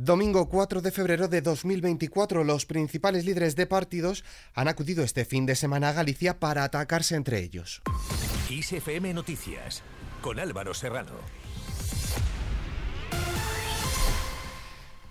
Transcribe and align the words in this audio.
Domingo 0.00 0.48
4 0.48 0.80
de 0.80 0.92
febrero 0.92 1.26
de 1.26 1.42
2024, 1.42 2.44
los 2.44 2.66
principales 2.66 3.24
líderes 3.24 3.56
de 3.56 3.66
partidos 3.66 4.24
han 4.54 4.68
acudido 4.68 5.02
este 5.02 5.24
fin 5.24 5.44
de 5.44 5.56
semana 5.56 5.88
a 5.88 5.92
Galicia 5.92 6.38
para 6.38 6.62
atacarse 6.62 7.16
entre 7.16 7.40
ellos. 7.40 7.82
ISFM 8.48 9.12
Noticias, 9.12 9.82
con 10.22 10.38
Álvaro 10.38 10.72
Serrano. 10.72 11.14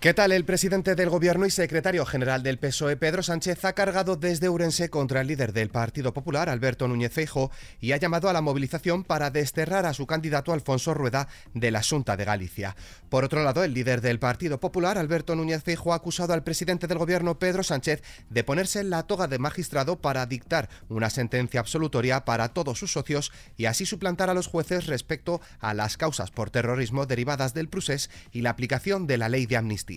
¿Qué 0.00 0.14
tal? 0.14 0.30
El 0.30 0.44
presidente 0.44 0.94
del 0.94 1.10
Gobierno 1.10 1.44
y 1.44 1.50
secretario 1.50 2.06
general 2.06 2.44
del 2.44 2.60
PSOE, 2.60 2.96
Pedro 2.96 3.24
Sánchez, 3.24 3.64
ha 3.64 3.72
cargado 3.72 4.14
desde 4.14 4.48
Urense 4.48 4.90
contra 4.90 5.22
el 5.22 5.26
líder 5.26 5.52
del 5.52 5.70
Partido 5.70 6.12
Popular, 6.12 6.48
Alberto 6.48 6.86
Núñez 6.86 7.12
Feijo, 7.12 7.50
y 7.80 7.90
ha 7.90 7.96
llamado 7.96 8.28
a 8.28 8.32
la 8.32 8.40
movilización 8.40 9.02
para 9.02 9.32
desterrar 9.32 9.86
a 9.86 9.94
su 9.94 10.06
candidato 10.06 10.52
Alfonso 10.52 10.94
Rueda 10.94 11.26
de 11.52 11.72
la 11.72 11.82
Junta 11.82 12.16
de 12.16 12.24
Galicia. 12.24 12.76
Por 13.08 13.24
otro 13.24 13.42
lado, 13.42 13.64
el 13.64 13.74
líder 13.74 14.00
del 14.00 14.20
Partido 14.20 14.60
Popular, 14.60 14.98
Alberto 14.98 15.34
Núñez 15.34 15.64
Feijo, 15.64 15.92
ha 15.92 15.96
acusado 15.96 16.32
al 16.32 16.44
presidente 16.44 16.86
del 16.86 16.98
Gobierno, 16.98 17.40
Pedro 17.40 17.64
Sánchez, 17.64 18.00
de 18.30 18.44
ponerse 18.44 18.78
en 18.78 18.90
la 18.90 19.02
toga 19.02 19.26
de 19.26 19.40
magistrado 19.40 20.00
para 20.00 20.26
dictar 20.26 20.68
una 20.88 21.10
sentencia 21.10 21.58
absolutoria 21.58 22.24
para 22.24 22.50
todos 22.50 22.78
sus 22.78 22.92
socios 22.92 23.32
y 23.56 23.64
así 23.64 23.84
suplantar 23.84 24.30
a 24.30 24.34
los 24.34 24.46
jueces 24.46 24.86
respecto 24.86 25.40
a 25.58 25.74
las 25.74 25.96
causas 25.96 26.30
por 26.30 26.50
terrorismo 26.50 27.04
derivadas 27.04 27.52
del 27.52 27.68
procés 27.68 28.10
y 28.30 28.42
la 28.42 28.50
aplicación 28.50 29.08
de 29.08 29.18
la 29.18 29.28
ley 29.28 29.46
de 29.46 29.56
amnistía. 29.56 29.87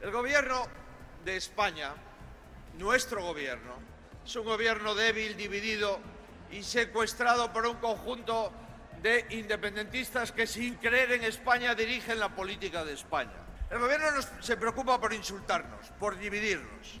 El 0.00 0.12
gobierno 0.12 0.68
de 1.24 1.36
España, 1.36 1.92
nuestro 2.78 3.20
gobierno, 3.24 3.74
es 4.24 4.36
un 4.36 4.44
gobierno 4.44 4.94
débil, 4.94 5.36
dividido 5.36 5.98
y 6.52 6.62
secuestrado 6.62 7.52
por 7.52 7.66
un 7.66 7.78
conjunto 7.78 8.52
de 9.02 9.26
independentistas 9.30 10.30
que 10.30 10.46
sin 10.46 10.76
creer 10.76 11.12
en 11.12 11.24
España 11.24 11.74
dirigen 11.74 12.20
la 12.20 12.28
política 12.28 12.84
de 12.84 12.92
España. 12.92 13.32
El 13.70 13.80
gobierno 13.80 14.06
se 14.40 14.56
preocupa 14.56 15.00
por 15.00 15.12
insultarnos, 15.12 15.90
por 15.98 16.16
dividirnos. 16.16 17.00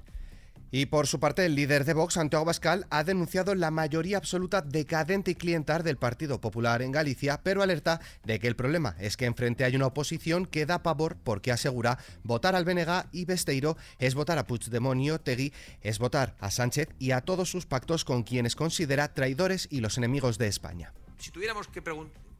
Y 0.72 0.86
por 0.86 1.06
su 1.08 1.18
parte, 1.18 1.44
el 1.44 1.56
líder 1.56 1.84
de 1.84 1.94
Vox, 1.94 2.14
Santiago 2.14 2.44
Bascal, 2.44 2.86
ha 2.90 3.02
denunciado 3.02 3.54
la 3.54 3.70
mayoría 3.72 4.18
absoluta 4.18 4.62
decadente 4.62 5.32
y 5.32 5.34
clientar 5.34 5.82
del 5.82 5.96
Partido 5.96 6.40
Popular 6.40 6.82
en 6.82 6.92
Galicia, 6.92 7.40
pero 7.42 7.62
alerta 7.62 8.00
de 8.24 8.38
que 8.38 8.46
el 8.46 8.54
problema 8.54 8.94
es 9.00 9.16
que 9.16 9.26
enfrente 9.26 9.64
hay 9.64 9.74
una 9.74 9.86
oposición 9.86 10.46
que 10.46 10.66
da 10.66 10.82
pavor 10.82 11.16
porque 11.16 11.50
asegura 11.50 11.98
votar 12.22 12.54
al 12.54 12.64
BNG 12.64 13.08
y 13.10 13.24
Besteiro 13.24 13.76
es 13.98 14.14
votar 14.14 14.38
a 14.38 14.46
Puigdemont 14.46 15.00
y 15.00 15.52
es 15.82 15.98
votar 15.98 16.36
a 16.38 16.50
Sánchez 16.50 16.88
y 16.98 17.12
a 17.12 17.20
todos 17.20 17.50
sus 17.50 17.66
pactos 17.66 18.04
con 18.04 18.22
quienes 18.22 18.54
considera 18.54 19.12
traidores 19.12 19.66
y 19.70 19.80
los 19.80 19.98
enemigos 19.98 20.38
de 20.38 20.46
España. 20.46 20.92
Si 21.18 21.30
tuviéramos 21.30 21.68
que 21.68 21.82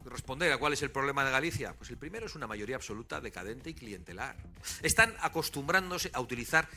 responder 0.05 0.51
a 0.51 0.57
cuál 0.57 0.73
es 0.73 0.81
el 0.81 0.91
problema 0.91 1.23
de 1.23 1.31
Galicia, 1.31 1.73
pues 1.73 1.89
el 1.89 1.97
primero 1.97 2.25
es 2.25 2.35
una 2.35 2.47
mayoría 2.47 2.75
absoluta 2.75 3.21
decadente 3.21 3.69
y 3.69 3.73
clientelar. 3.73 4.35
Están 4.81 5.13
acostumbrándose 5.21 6.09
a 6.13 6.21
utilizar 6.21 6.67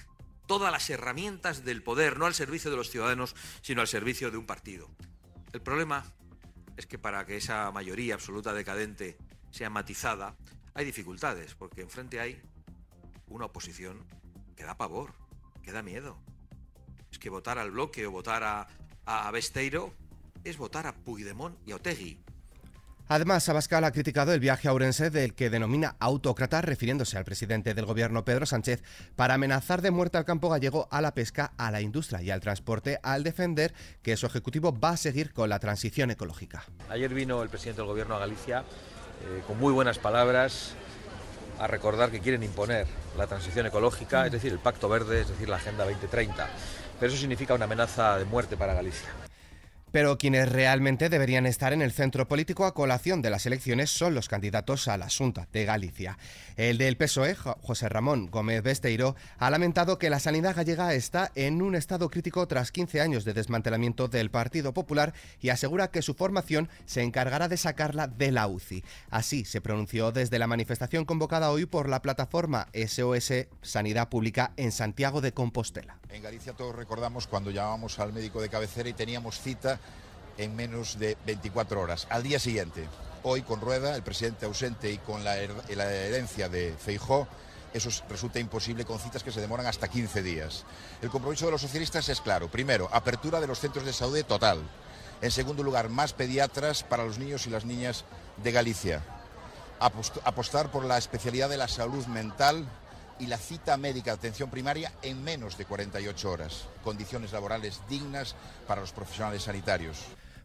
todas 0.47 0.73
las 0.73 0.89
herramientas 0.91 1.65
del 1.65 1.83
poder, 1.83 2.19
no 2.19 2.27
al 2.27 2.35
servicio 2.35 2.71
de 2.71 2.77
los 2.77 2.91
ciudadanos, 2.91 3.35
sino 3.63 3.81
al 3.81 3.89
servicio 3.89 4.31
de 4.31 4.37
un 4.37 4.47
partido. 4.47 4.91
El 5.53 5.63
problema 5.63 6.05
es 6.77 6.87
que 6.87 6.99
para 6.99 7.25
que 7.25 7.37
esa 7.37 7.71
mayoría 7.71 8.15
absoluta 8.15 8.53
decadente 8.53 9.17
sea 9.51 9.71
matizada, 9.71 10.37
hay 10.75 10.85
dificultades, 10.85 11.55
porque 11.55 11.83
enfrente 11.83 12.21
hay 12.21 12.43
una 13.29 13.47
oposición 13.47 14.05
que 14.57 14.65
da 14.65 14.77
pavor, 14.77 15.15
que 15.63 15.73
da 15.73 15.83
miedo. 15.83 16.19
Es 17.11 17.19
que 17.19 17.31
votar 17.31 17.59
al 17.59 17.71
bloque 17.71 18.07
o 18.07 18.11
votar 18.11 18.43
a, 18.43 19.31
Besteiro 19.31 19.95
es 20.43 20.57
votar 20.57 20.87
a 20.87 20.95
Puigdemont 20.95 21.57
y 21.67 21.73
a 21.73 21.77
Otegui. 21.77 22.19
Además, 23.07 23.47
Abascal 23.49 23.85
ha 23.85 23.93
criticado 23.93 24.33
el 24.33 24.41
viaje 24.41 24.69
a 24.69 24.73
Ourense 24.73 25.11
del 25.11 25.35
que 25.35 25.51
denomina 25.51 25.97
autócrata, 25.99 26.63
refiriéndose 26.63 27.19
al 27.19 27.25
presidente 27.25 27.75
del 27.75 27.85
gobierno 27.85 28.25
Pedro 28.25 28.47
Sánchez, 28.47 28.83
para 29.15 29.35
amenazar 29.35 29.83
de 29.83 29.91
muerte 29.91 30.17
al 30.17 30.25
campo 30.25 30.49
gallego, 30.49 30.89
a 30.91 31.03
la 31.03 31.13
pesca, 31.13 31.53
a 31.59 31.71
la 31.71 31.83
industria 31.83 32.23
y 32.23 32.31
al 32.31 32.41
transporte, 32.41 32.99
al 33.03 33.23
defender 33.23 33.75
que 34.03 34.17
su 34.17 34.25
ejecutivo 34.25 34.79
va 34.79 34.91
a 34.91 34.97
seguir 34.97 35.35
con 35.35 35.51
la 35.51 35.59
transición 35.59 36.11
ecológica. 36.11 36.65
Ayer 36.89 37.13
vino 37.13 37.43
el 37.43 37.51
presidente 37.51 37.83
del 37.83 37.89
gobierno 37.89 38.17
a 38.17 38.21
Galicia 38.21 38.61
eh, 38.61 39.43
con 39.47 39.59
muy 39.59 39.73
buenas 39.73 39.99
palabras 39.99 40.75
a 41.59 41.67
recordar 41.67 42.11
que 42.11 42.21
quieren 42.21 42.43
imponer 42.43 42.87
la 43.19 43.27
transición 43.27 43.67
ecológica, 43.67 44.27
es 44.27 44.33
decir, 44.33 44.51
el 44.51 44.59
Pacto 44.59 44.89
Verde, 44.89 45.21
es 45.21 45.29
decir, 45.29 45.49
la 45.49 45.57
Agenda 45.57 45.85
2030. 45.85 46.49
Pero 46.99 47.13
eso 47.13 47.21
significa 47.21 47.55
una 47.55 47.67
amenaza 47.67 48.19
de 48.19 48.25
muerte 48.25 48.57
para 48.57 48.73
Galicia. 48.73 49.11
Pero 49.95 50.19
quienes 50.19 50.51
realmente 50.51 51.09
deberían 51.09 51.47
estar 51.47 51.73
en 51.73 51.81
el 51.81 51.93
centro 51.93 52.27
político 52.27 52.67
a 52.67 52.75
colación 52.75 53.23
de 53.23 53.31
las 53.31 53.47
elecciones 53.47 53.91
son 53.91 54.13
los 54.13 54.27
candidatos 54.27 54.89
a 54.89 54.99
la 54.99 55.07
Junta 55.09 55.47
de 55.53 55.65
Galicia. 55.65 56.19
El 56.57 56.79
del 56.79 56.97
PSOE, 56.97 57.37
José 57.37 57.89
Ramón 57.89 58.27
Gómez 58.27 58.65
Besteiro, 58.65 59.15
ha 59.39 59.51
lamentado 59.51 60.01
que 60.01 60.11
la 60.11 60.19
sanidad 60.19 60.57
gallega 60.57 60.95
está 60.95 61.31
en 61.37 61.63
un 61.63 61.77
estado 61.77 62.11
crítico 62.11 62.49
tras 62.49 62.73
15 62.73 63.01
años 63.01 63.25
de 63.25 63.35
desmantelamiento 63.35 64.09
del 64.09 64.33
Partido 64.33 64.75
Popular 64.75 65.15
y 65.41 65.51
asegura 65.51 65.93
que 65.93 66.03
su 66.03 66.15
formación 66.15 66.69
se 66.87 67.03
encargará 67.03 67.47
de 67.47 67.57
sacarla 67.57 68.09
de 68.09 68.33
la 68.33 68.49
UCI. 68.49 68.83
Así 69.11 69.45
se 69.45 69.61
pronunció 69.61 70.11
desde 70.11 70.41
la 70.41 70.49
manifestación 70.49 71.05
convocada 71.05 71.53
hoy 71.53 71.67
por 71.67 71.89
la 71.89 72.03
plataforma 72.03 72.67
SOS 72.75 73.47
Sanidad 73.63 74.09
Pública 74.09 74.55
en 74.57 74.73
Santiago 74.73 75.21
de 75.21 75.33
Compostela. 75.33 76.01
En 76.11 76.23
Galicia 76.23 76.53
todos 76.53 76.75
recordamos 76.75 77.29
cuando 77.29 77.53
llamábamos 77.53 78.01
al 78.01 78.13
médico 78.13 78.41
de 78.41 78.49
cabecera 78.49 78.89
y 78.89 78.93
teníamos 78.93 79.41
cita 79.41 79.81
en 80.39 80.57
menos 80.57 80.99
de 80.99 81.17
24 81.27 81.81
horas. 81.81 82.07
Al 82.11 82.23
día 82.23 82.39
siguiente, 82.39 82.87
hoy 83.23 83.43
con 83.43 83.61
Rueda, 83.61 83.97
el 83.97 84.03
presidente 84.03 84.47
ausente 84.47 84.91
y 84.91 84.99
con 84.99 85.25
la, 85.25 85.37
herencia 85.37 86.49
de 86.49 86.75
Feijó, 86.79 87.27
eso 87.73 87.91
resulta 88.09 88.39
imposible 88.39 88.85
con 88.85 89.01
citas 89.01 89.23
que 89.25 89.33
se 89.33 89.41
demoran 89.41 89.67
hasta 89.67 89.89
15 89.89 90.23
días. 90.23 90.65
El 91.03 91.11
compromiso 91.11 91.47
de 91.47 91.53
los 91.53 91.61
socialistas 91.61 92.09
es 92.09 92.21
claro. 92.21 92.49
Primero, 92.49 92.89
apertura 92.93 93.41
de 93.41 93.49
los 93.49 93.59
centros 93.59 93.85
de 93.85 93.93
salud 93.93 94.23
total. 94.25 94.61
En 95.21 95.31
segundo 95.31 95.63
lugar, 95.63 95.89
más 95.89 96.13
pediatras 96.13 96.85
para 96.85 97.05
los 97.05 97.19
niños 97.19 97.47
y 97.47 97.51
las 97.51 97.65
niñas 97.65 98.05
de 98.43 98.53
Galicia. 98.53 99.03
Apostar 99.81 100.71
por 100.71 100.85
la 100.85 100.99
especialidad 100.99 101.49
de 101.49 101.57
la 101.57 101.67
salud 101.67 102.07
mental 102.07 102.65
y 103.19 103.27
la 103.27 103.39
cita 103.39 103.77
médica 103.77 104.13
de 104.13 104.19
atención 104.19 104.51
primaria 104.51 104.93
en 105.03 105.23
menos 105.23 105.57
de 105.57 105.65
48 105.65 106.31
horas. 106.31 106.67
Condiciones 106.83 107.33
laborales 107.33 107.81
dignas 107.89 108.35
para 108.67 108.81
los 108.81 108.93
profesionales 108.93 109.43
sanitarios. 109.43 109.99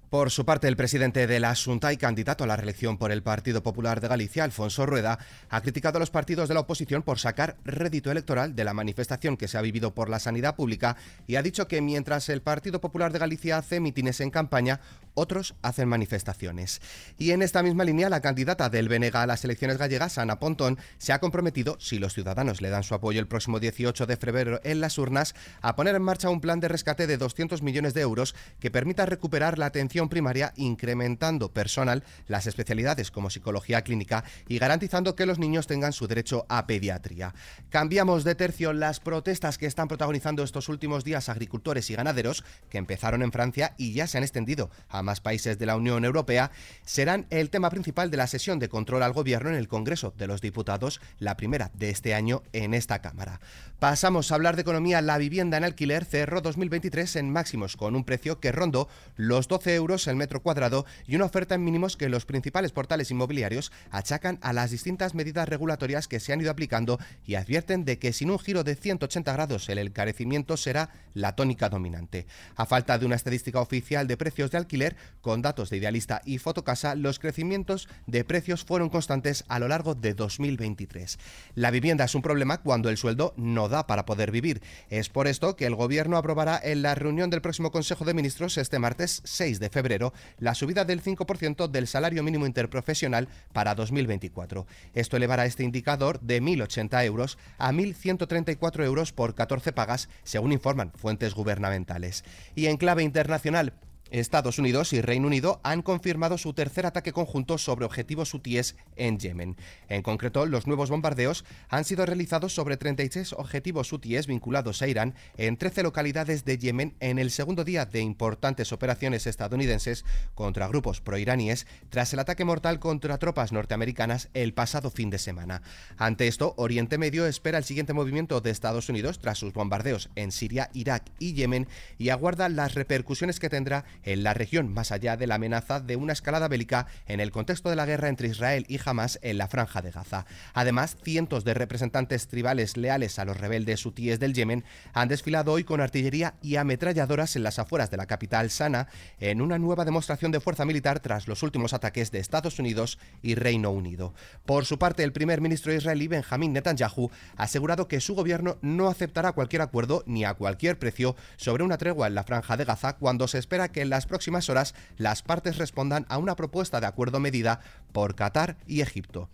Por 0.10 0.32
su 0.32 0.44
parte, 0.44 0.68
el 0.68 0.76
presidente 0.76 1.28
de 1.28 1.40
la 1.40 1.54
Junta 1.54 1.94
y 1.94 1.98
candidato 1.98 2.44
a 2.44 2.48
la 2.48 2.56
reelección 2.56 2.98
por 2.98 3.12
el 3.12 3.22
Partido 3.22 3.62
Popular 3.62 4.02
de 4.02 4.08
Galicia, 4.08 4.44
Alfonso 4.44 4.88
Rueda, 4.88 5.20
ha 5.52 5.62
criticado 5.62 5.98
a 5.98 6.00
los 6.00 6.10
partidos 6.10 6.48
de 6.48 6.56
la 6.56 6.62
oposición 6.62 7.04
por 7.04 7.20
sacar 7.20 7.58
rédito 7.64 8.10
electoral 8.10 8.56
de 8.56 8.64
la 8.64 8.74
manifestación 8.74 9.38
que 9.38 9.48
se 9.48 9.60
ha 9.60 9.62
vivido 9.62 9.94
por 9.94 10.10
la 10.10 10.18
sanidad 10.18 10.56
pública 10.56 10.98
y 11.28 11.36
ha 11.36 11.44
dicho 11.44 11.68
que 11.68 11.82
mientras 11.82 12.28
el 12.30 12.42
Partido 12.42 12.82
Popular 12.82 13.14
de 13.14 13.20
Galicia 13.20 13.60
hace 13.60 13.80
mítines 13.80 14.20
en 14.20 14.32
campaña, 14.32 14.80
otros 15.20 15.56
hacen 15.62 15.88
manifestaciones. 15.88 16.82
Y 17.18 17.32
en 17.32 17.42
esta 17.42 17.62
misma 17.62 17.84
línea, 17.84 18.10
la 18.10 18.22
candidata 18.22 18.70
del 18.70 18.90
BNG 18.90 19.16
a 19.16 19.28
las 19.28 19.44
elecciones 19.44 19.78
gallegas, 19.78 20.18
Ana 20.18 20.40
Pontón, 20.40 20.80
se 20.98 21.14
ha 21.14 21.20
comprometido, 21.20 21.78
si 21.80 22.00
los 22.00 22.14
ciudadanos 22.14 22.62
le 22.62 22.70
dan 22.70 22.84
su 22.84 22.96
apoyo 22.96 23.20
el 23.20 23.28
próximo 23.28 23.60
18 23.60 24.06
de 24.06 24.18
febrero 24.18 24.62
en 24.64 24.82
las 24.82 24.98
urnas, 24.98 25.36
a 25.62 25.76
poner 25.76 25.96
en 25.96 26.02
marcha 26.02 26.30
un 26.30 26.42
plan 26.42 26.60
de 26.60 26.68
rescate 26.68 27.06
de 27.08 27.18
200 27.18 27.62
millones 27.62 27.94
de 27.94 28.02
euros 28.02 28.36
que 28.60 28.72
permita 28.72 29.06
recuperar 29.06 29.60
la 29.60 29.68
atención 29.68 30.10
primaria 30.10 30.54
incrementando 30.56 31.52
personal 31.52 32.04
las 32.28 32.48
especialidades 32.48 33.12
como 33.12 33.30
psicología 33.30 33.82
clínica 33.84 34.24
y 34.48 34.60
garantizando 34.60 35.16
que 35.16 35.26
los 35.26 35.40
niños 35.40 35.68
tengan 35.68 35.94
su 35.94 36.08
derecho 36.08 36.46
a 36.50 36.66
pediatría. 36.66 37.34
Cambiamos 37.70 38.24
de 38.24 38.36
tercio 38.36 38.74
las 38.74 39.00
protestas 39.00 39.58
que 39.58 39.66
están 39.66 39.88
protagonizando 39.88 40.44
estos 40.44 40.70
últimos 40.70 41.04
días 41.04 41.30
agricultores 41.30 41.90
y 41.90 41.96
ganaderos, 41.96 42.44
que 42.70 42.78
empezaron 42.78 43.22
en 43.22 43.32
Francia 43.32 43.74
y 43.78 43.94
ya 43.94 44.08
se 44.08 44.18
han 44.18 44.24
extendido 44.24 44.70
a 44.88 45.04
más 45.10 45.22
países 45.22 45.58
de 45.58 45.66
la 45.66 45.76
Unión 45.76 46.06
Europea, 46.06 46.52
serán 46.86 47.26
el 47.32 47.50
tema 47.50 47.72
principal 47.72 48.12
de 48.12 48.18
la 48.18 48.28
sesión 48.28 48.60
de 48.60 48.70
control 48.70 49.02
al 49.02 49.12
gobierno 49.12 49.50
en 49.50 49.56
el 49.56 49.68
Congreso 49.68 50.14
de 50.16 50.28
los 50.28 50.40
Diputados, 50.40 51.02
la 51.18 51.36
primera 51.36 51.72
de 51.74 51.90
este 51.90 52.14
año 52.14 52.44
en 52.54 52.76
esta 52.76 53.02
Cámara. 53.02 53.40
Pasamos 53.80 54.32
a 54.32 54.36
hablar 54.36 54.56
de 54.56 54.62
economía. 54.62 55.02
La 55.02 55.18
vivienda 55.18 55.58
en 55.58 55.64
alquiler 55.64 56.06
cerró 56.06 56.42
2023 56.42 57.16
en 57.16 57.32
máximos 57.32 57.76
con 57.76 57.96
un 57.96 58.04
precio 58.04 58.40
que 58.40 58.52
rondó 58.52 58.88
los 59.16 59.48
12 59.48 59.74
euros 59.74 60.06
el 60.06 60.16
metro 60.16 60.44
cuadrado 60.44 60.86
y 61.08 61.16
una 61.16 61.26
oferta 61.26 61.56
en 61.56 61.64
mínimos 61.64 61.98
que 61.98 62.10
los 62.10 62.26
principales 62.26 62.72
portales 62.72 63.10
inmobiliarios 63.10 63.72
achacan 63.90 64.38
a 64.44 64.54
las 64.54 64.70
distintas 64.70 65.16
medidas 65.16 65.50
regulatorias 65.50 66.08
que 66.08 66.20
se 66.20 66.34
han 66.34 66.42
ido 66.42 66.52
aplicando 66.52 67.00
y 67.26 67.34
advierten 67.34 67.84
de 67.84 67.98
que 67.98 68.14
sin 68.14 68.30
un 68.30 68.38
giro 68.38 68.64
de 68.64 68.76
180 68.76 69.34
grados 69.34 69.70
el 69.70 69.80
encarecimiento 69.80 70.56
será 70.56 70.92
la 71.16 71.36
tónica 71.36 71.70
dominante. 71.70 72.28
A 72.56 72.68
falta 72.68 73.00
de 73.00 73.06
una 73.06 73.16
estadística 73.16 73.60
oficial 73.60 74.08
de 74.08 74.18
precios 74.18 74.52
de 74.52 74.58
alquiler, 74.58 74.96
con 75.22 75.42
datos 75.42 75.70
de 75.70 75.78
Idealista 75.78 76.22
y 76.26 76.38
Fotocasa, 76.38 76.96
los 76.96 77.20
crecimientos 77.20 77.88
de 78.08 78.24
precios 78.24 78.64
fueron 78.64 78.90
constantes 78.90 79.44
a 79.48 79.60
lo 79.60 79.68
largo 79.68 79.96
de 79.96 80.14
2023. 80.14 81.20
La 81.56 81.72
vivienda 81.72 82.06
es 82.06 82.16
un 82.16 82.22
problema 82.22 82.62
cuando 82.62 82.90
el 82.90 82.98
sueldo 82.98 83.34
no 83.38 83.70
da 83.70 83.88
para 83.88 84.06
poder 84.06 84.32
vivir. 84.32 84.62
Es 84.90 85.10
por 85.10 85.28
esto 85.28 85.56
que 85.56 85.66
el 85.66 85.76
Gobierno 85.76 86.18
aprobará 86.18 86.60
en 86.64 86.82
la 86.82 86.96
reunión 86.96 87.30
del 87.30 87.42
próximo 87.42 87.72
Consejo 87.72 88.06
de 88.06 88.14
Ministros 88.14 88.58
este 88.58 88.80
martes 88.80 89.22
6 89.26 89.60
de 89.60 89.70
febrero 89.70 90.14
la 90.38 90.56
subida 90.56 90.86
del 90.86 91.04
5% 91.04 91.68
del 91.70 91.88
salario 91.88 92.24
mínimo 92.24 92.46
interprofesional 92.46 93.28
para 93.54 93.76
2024. 93.76 94.66
Esto 94.94 95.18
elevará 95.18 95.46
este 95.46 95.64
indicador 95.64 96.20
de 96.22 96.42
1.080 96.42 97.06
euros 97.06 97.38
a 97.58 97.72
1.134 97.72 98.84
euros 98.84 99.14
por 99.14 99.36
14 99.36 99.74
pagas, 99.74 100.10
según 100.24 100.52
informan 100.52 100.92
fuentes 100.96 101.34
gubernamentales. 101.34 102.24
Y 102.56 102.68
en 102.68 102.78
clave 102.78 103.04
internacional, 103.04 103.74
Estados 104.12 104.60
Unidos 104.60 104.94
y 104.94 105.02
Reino 105.02 105.28
Unido 105.28 105.60
han 105.64 105.82
confirmado 105.82 106.38
su 106.38 106.54
tercer 106.54 106.86
ataque 106.86 107.14
conjunto 107.14 107.58
sobre 107.58 107.86
objetivos 107.86 108.34
hutíes 108.34 108.76
en 108.96 109.20
Yemen. 109.20 109.56
En 109.88 110.02
concreto, 110.02 110.46
los 110.46 110.68
nuevos 110.68 110.90
bombardeos 110.90 111.46
han 111.70 111.86
sido 111.86 112.06
realizados 112.06 112.54
sobre 112.54 112.78
36 112.78 113.34
objetivos 113.34 113.92
hutíes 113.94 114.28
vinculados 114.28 114.82
a 114.82 114.88
Irán 114.88 115.16
en 115.38 115.58
13 115.58 115.84
localidades 115.84 116.46
de 116.46 116.58
Yemen 116.58 116.96
en 117.00 117.20
el 117.20 117.32
segundo 117.32 117.64
día 117.64 117.86
de 117.86 118.02
importantes 118.02 118.72
operaciones 118.72 119.28
estadounidenses 119.28 120.06
contra 120.36 120.68
grupos 120.68 121.02
proiraníes 121.02 121.68
tras 121.90 122.14
el 122.14 122.20
ataque 122.20 122.46
mortal 122.46 122.80
contra 122.80 123.18
tropas 123.18 123.52
norteamericanas 123.52 124.30
el 124.34 124.54
pasado 124.54 124.90
fin 124.90 125.10
de 125.10 125.20
semana. 125.20 125.62
Ante 125.98 126.28
esto, 126.28 126.54
Oriente 126.58 126.98
Medio 126.98 127.26
espera 127.26 127.58
el 127.58 127.64
siguiente 127.64 127.94
movimiento 127.94 128.42
de 128.42 128.52
Estados 128.52 128.90
Unidos 128.90 129.20
tras 129.20 129.38
sus 129.38 129.54
bombardeos 129.54 130.10
en 130.16 130.32
Siria, 130.32 130.70
Irak 130.74 131.04
y 131.20 131.34
Yemen 131.34 131.68
y 131.98 132.10
aguarda 132.10 132.50
las 132.50 132.76
repercusiones 132.76 133.40
que 133.40 133.50
tendrá 133.50 133.86
en 134.04 134.24
la 134.24 134.34
región, 134.34 134.74
más 134.74 134.92
allá 134.92 135.18
de 135.18 135.28
la 135.28 135.36
amenaza 135.36 135.80
de 135.80 135.96
una 135.96 136.14
escalada 136.14 136.48
bélica 136.48 136.88
en 137.06 137.20
el 137.20 137.32
contexto 137.32 137.70
de 137.70 137.76
la 137.76 137.86
guerra 137.86 138.10
entre 138.10 138.28
Israel 138.28 138.66
y 138.68 138.80
Hamas 138.84 139.20
en 139.22 139.38
la 139.38 139.48
franja 139.48 139.82
de 139.82 139.92
Gaza. 139.92 140.26
Además, 140.54 140.98
cientos 141.04 141.44
de 141.44 141.54
representantes 141.54 142.28
tribales 142.28 142.78
leales 142.78 143.20
a 143.20 143.26
los 143.26 143.38
rebeldes 143.38 143.86
hutíes 143.86 144.20
del 144.20 144.34
Yemen 144.34 144.64
han 144.94 145.08
desfilado 145.08 145.52
hoy 145.52 145.64
con 145.64 145.82
artillería 145.82 146.36
y 146.42 146.56
ametralladoras 146.56 147.36
en 147.36 147.44
las 147.44 147.60
afueras 147.60 147.92
de 147.92 147.98
la 147.98 148.06
capital 148.06 148.50
Sana 148.50 148.88
en 149.20 149.42
una 149.42 149.60
nueva 149.60 149.86
demostración 149.86 150.32
de 150.32 150.40
fuerza 150.40 150.66
militar 150.66 151.00
tras 151.00 151.28
los 151.28 151.44
últimos 151.44 151.74
ataques 151.74 152.12
de 152.12 152.20
Estados 152.20 152.60
Unidos 152.60 153.00
y 153.22 153.36
Reino 153.36 153.72
Unido. 153.72 154.14
Por 154.46 154.66
su 154.66 154.80
parte, 154.80 155.04
el 155.04 155.14
primer 155.14 155.42
ministro 155.42 155.74
israelí 155.74 156.08
Benjamín 156.08 156.54
Netanyahu 156.54 157.12
ha 157.36 157.44
asegurado 157.44 157.88
que 157.88 158.02
su 158.02 158.16
gobierno 158.16 158.58
no 158.62 158.88
aceptará 158.88 159.34
cualquier 159.34 159.62
acuerdo 159.62 160.04
ni 160.06 160.26
a 160.26 160.34
cualquier 160.34 160.80
precio 160.80 161.16
sobre 161.38 161.64
una 161.64 161.78
tregua 161.78 162.08
en 162.08 162.16
la 162.16 162.24
franja 162.24 162.58
de 162.58 162.66
Gaza 162.66 162.98
cuando 162.98 163.28
se 163.28 163.38
espera 163.38 163.72
que 163.72 163.89
las 163.90 164.06
próximas 164.06 164.50
horas 164.50 164.76
las 164.98 165.22
partes 165.24 165.58
respondan 165.58 166.06
a 166.10 166.18
una 166.18 166.36
propuesta 166.36 166.80
de 166.80 166.88
acuerdo 166.88 167.20
medida 167.20 167.60
por 167.92 168.16
Qatar 168.16 168.58
y 168.68 168.82
Egipto. 168.82 169.30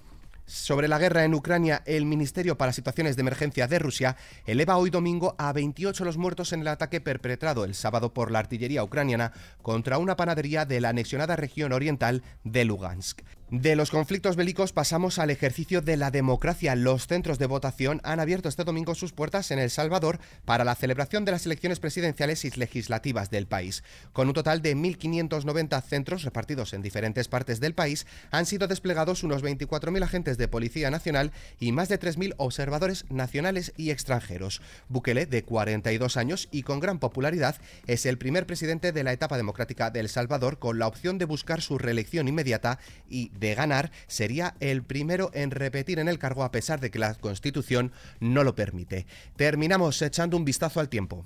Sobre 0.47 0.87
la 0.87 0.99
guerra 0.99 1.23
en 1.23 1.33
Ucrania, 1.33 1.81
el 1.87 2.05
Ministerio 2.05 2.55
para 2.55 2.71
Situaciones 2.71 3.15
de 3.15 3.21
Emergencia 3.21 3.67
de 3.67 3.79
Rusia 3.79 4.15
eleva 4.45 4.77
hoy 4.77 4.91
domingo 4.91 5.33
a 5.39 5.51
28 5.51 6.05
los 6.05 6.17
muertos 6.17 6.53
en 6.53 6.61
el 6.61 6.67
ataque 6.67 7.01
perpetrado 7.01 7.63
el 7.63 7.73
sábado 7.73 8.13
por 8.13 8.29
la 8.29 8.39
artillería 8.39 8.83
ucraniana 8.83 9.31
contra 9.63 9.97
una 9.97 10.15
panadería 10.15 10.65
de 10.65 10.81
la 10.81 10.89
anexionada 10.89 11.35
región 11.35 11.73
oriental 11.73 12.21
de 12.43 12.63
Lugansk. 12.63 13.23
De 13.51 13.75
los 13.75 13.92
conflictos 13.92 14.36
bélicos 14.36 14.74
pasamos 14.74 15.19
al 15.19 15.30
ejercicio 15.30 15.83
de 15.83 15.97
la 15.97 16.09
democracia. 16.09 16.75
Los 16.75 17.06
centros 17.06 17.38
de 17.38 17.45
votación 17.45 18.01
han 18.03 18.19
abierto 18.19 18.50
este 18.50 18.63
domingo 18.63 18.95
sus 18.95 19.13
puertas 19.13 19.51
en 19.51 19.59
El 19.59 19.69
Salvador 19.69 20.19
para 20.45 20.63
la 20.63 20.74
celebración 20.74 21.25
de 21.25 21.31
las 21.31 21.45
elecciones 21.45 21.80
presidenciales 21.80 22.44
y 22.44 22.50
legislativas 22.50 23.30
del 23.30 23.45
país. 23.45 23.83
Con 24.13 24.30
un 24.30 24.33
total 24.33 24.63
de 24.63 24.75
1.590 24.75 25.83
centros 25.83 26.24
repartidos 26.24 26.74
en 26.74 26.81
diferentes 26.81 27.27
partes 27.27 27.59
del 27.59 27.75
país, 27.75 28.07
han 28.31 28.47
sido 28.47 28.68
desplegados 28.68 29.24
unos 29.24 29.44
24.000 29.44 30.03
agentes 30.03 30.39
de 30.39 30.48
Policía 30.48 30.89
Nacional 30.89 31.31
y 31.59 31.71
más 31.71 31.88
de 31.88 32.00
3.000 32.00 32.33
observadores 32.38 33.06
nacionales 33.12 33.74
y 33.77 33.91
extranjeros. 33.91 34.63
Bukele, 34.89 35.27
de 35.27 35.44
42 35.44 36.18
años 36.18 36.48
y 36.50 36.63
con 36.63 36.80
gran 36.80 36.98
popularidad, 36.98 37.57
es 37.86 38.07
el 38.07 38.18
primer 38.18 38.48
presidente 38.48 38.91
de 38.91 39.03
la 39.03 39.13
etapa 39.13 39.38
democrática 39.38 39.91
de 39.91 40.00
El 40.00 40.09
Salvador 40.09 40.57
con 40.57 40.80
la 40.80 40.88
opción 40.88 41.19
de 41.19 41.25
buscar 41.25 41.62
su 41.62 41.77
reelección 41.77 42.27
inmediata 42.27 42.80
y 43.07 43.34
de 43.39 43.55
ganar, 43.55 43.91
sería 44.07 44.55
el 44.59 44.83
primero 44.83 45.31
en 45.33 45.51
repetir 45.51 45.99
en 45.99 46.07
el 46.07 46.19
cargo 46.19 46.43
a 46.43 46.51
pesar 46.51 46.79
de 46.79 46.91
que 46.91 46.99
la 46.99 47.13
Constitución 47.15 47.91
no 48.19 48.43
lo 48.43 48.55
permite. 48.55 49.05
Terminamos 49.35 50.01
echando 50.01 50.37
un 50.37 50.45
vistazo 50.45 50.79
al 50.79 50.89
tiempo. 50.89 51.25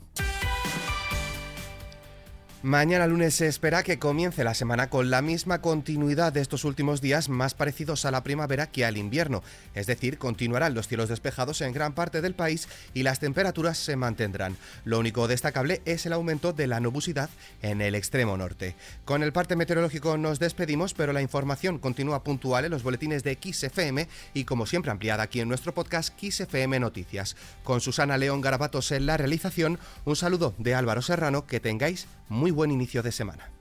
Mañana 2.61 3.07
lunes 3.07 3.35
se 3.35 3.47
espera 3.47 3.83
que 3.83 3.99
comience 3.99 4.43
la 4.43 4.53
semana 4.53 4.89
con 4.89 5.09
la 5.09 5.21
misma 5.21 5.61
continuidad 5.61 6.33
de 6.33 6.41
estos 6.41 6.65
últimos 6.65 6.99
días 6.99 7.29
más 7.29 7.53
parecidos 7.53 8.03
a 8.03 8.11
la 8.11 8.21
primavera 8.21 8.67
que 8.69 8.83
al 8.83 8.97
invierno, 8.97 9.43
es 9.75 9.87
decir, 9.87 10.17
continuarán 10.17 10.73
los 10.73 10.89
cielos 10.89 11.07
despejados 11.07 11.61
en 11.61 11.71
gran 11.71 11.93
parte 11.93 12.19
del 12.19 12.33
país 12.33 12.67
y 12.93 13.03
las 13.03 13.21
temperaturas 13.21 13.77
se 13.77 13.95
mantendrán. 13.95 14.57
Lo 14.83 14.99
único 14.99 15.29
destacable 15.29 15.81
es 15.85 16.05
el 16.05 16.11
aumento 16.11 16.51
de 16.51 16.67
la 16.67 16.81
nubosidad 16.81 17.29
en 17.61 17.79
el 17.79 17.95
extremo 17.95 18.35
norte. 18.35 18.75
Con 19.05 19.23
el 19.23 19.31
parte 19.31 19.55
meteorológico 19.55 20.17
nos 20.17 20.39
despedimos, 20.39 20.93
pero 20.93 21.13
la 21.13 21.21
información 21.21 21.79
continúa 21.79 22.25
puntual 22.25 22.65
en 22.65 22.71
los 22.71 22.83
boletines 22.83 23.23
de 23.23 23.37
XFM 23.41 24.09
y 24.33 24.43
como 24.43 24.65
siempre 24.65 24.91
ampliada 24.91 25.23
aquí 25.23 25.39
en 25.39 25.47
nuestro 25.47 25.73
podcast 25.73 26.13
XFM 26.19 26.77
Noticias. 26.81 27.37
Con 27.63 27.79
Susana 27.79 28.17
León 28.17 28.41
Garabatos 28.41 28.91
en 28.91 29.05
la 29.05 29.15
realización, 29.15 29.79
un 30.03 30.17
saludo 30.17 30.53
de 30.57 30.75
Álvaro 30.75 31.01
Serrano, 31.01 31.47
que 31.47 31.61
tengáis 31.61 32.05
buen 32.51 32.71
inicio 32.71 33.03
de 33.03 33.11
semana. 33.11 33.58